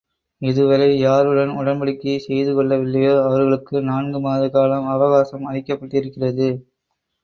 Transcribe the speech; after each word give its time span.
இதுவரை 0.41 0.87
யாருடன் 0.99 1.51
உடன்படிக்கை 1.57 2.15
செய்து 2.25 2.53
கொள்ளவில்லையோ, 2.53 3.13
அவர்களுக்கு 3.27 3.85
நான்கு 3.91 4.19
மாத 4.19 4.49
கால 4.49 4.83
அவகாசம் 4.91 5.49
அளிக்கப்பட்டிருக்கிறது. 5.49 6.49